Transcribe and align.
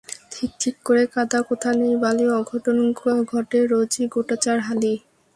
Thick 0.31 0.51
থিক 0.61 0.75
করে 0.85 1.03
কাদা, 1.13 1.39
কোথা 1.49 1.69
নেই 1.79 1.93
বালিঅঘটন 2.03 2.77
ঘটে 3.31 3.59
রোজই 3.71 4.03
গোটা 4.13 4.35
চার 4.43 4.57
হালি। 4.67 4.93